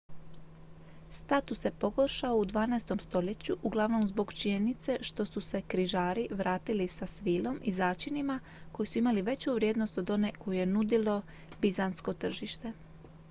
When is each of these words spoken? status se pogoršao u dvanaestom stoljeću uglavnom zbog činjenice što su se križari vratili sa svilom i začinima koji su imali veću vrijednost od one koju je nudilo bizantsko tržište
status 1.09 1.59
se 1.61 1.71
pogoršao 1.79 2.37
u 2.37 2.45
dvanaestom 2.45 2.99
stoljeću 2.99 3.53
uglavnom 3.63 4.07
zbog 4.07 4.33
činjenice 4.33 4.97
što 5.01 5.25
su 5.25 5.41
se 5.41 5.61
križari 5.67 6.27
vratili 6.31 6.87
sa 6.87 7.07
svilom 7.07 7.59
i 7.63 7.73
začinima 7.73 8.39
koji 8.71 8.87
su 8.87 8.99
imali 8.99 9.21
veću 9.21 9.53
vrijednost 9.53 9.97
od 9.97 10.09
one 10.09 10.31
koju 10.39 10.59
je 10.59 10.65
nudilo 10.65 11.21
bizantsko 11.61 12.13
tržište 12.13 12.73